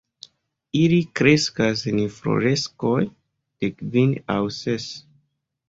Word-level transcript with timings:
Ili 0.79 0.97
kreskas 1.19 1.83
en 1.93 1.99
infloreskoj 2.05 2.97
de 3.05 3.73
kvin 3.77 4.19
aŭ 4.41 4.43
ses. 4.59 4.93